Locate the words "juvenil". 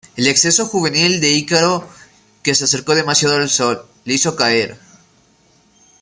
0.65-1.21